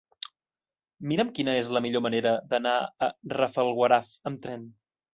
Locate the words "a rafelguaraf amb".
3.09-4.47